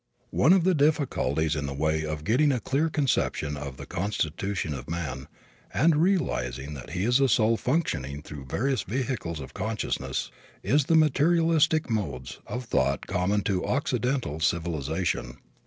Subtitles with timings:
[0.31, 4.73] One of the difficulties in the way of getting a clear conception of the constitution
[4.73, 5.27] of man,
[5.71, 10.31] and realizing that he is a soul functioning through various vehicles of consciousness,
[10.63, 15.37] is the materialistic modes of thought common to Occidental civilization.